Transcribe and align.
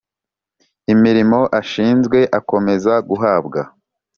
imirimo 0.93 1.39
ashinzwe 1.59 2.19
akomeza 2.39 2.93
guhabwa 3.09 3.61